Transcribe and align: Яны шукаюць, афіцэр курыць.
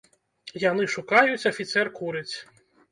Яны 0.63 0.87
шукаюць, 0.95 1.47
афіцэр 1.53 1.95
курыць. 2.01 2.31